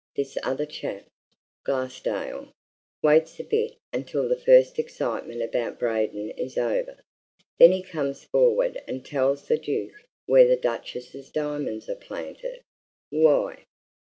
This 0.15 0.35
other 0.41 0.65
chap, 0.65 1.05
Glassdale, 1.63 2.51
waits 3.03 3.39
a 3.39 3.43
bit 3.43 3.75
until 3.93 4.27
the 4.27 4.39
first 4.39 4.79
excitement 4.79 5.43
about 5.43 5.77
Braden 5.77 6.31
is 6.31 6.57
over, 6.57 6.97
then 7.59 7.71
he 7.71 7.83
comes 7.83 8.23
forward 8.23 8.81
and 8.87 9.05
tells 9.05 9.47
the 9.47 9.59
Duke 9.59 9.93
where 10.25 10.47
the 10.47 10.57
Duchess's 10.57 11.29
diamonds 11.29 11.87
are 11.87 11.93
planted. 11.93 12.63
Why? 13.11 13.65